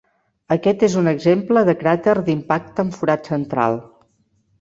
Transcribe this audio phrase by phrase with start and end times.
[0.53, 3.79] Aquest és un exemple de cràter d'impacte amb forat central.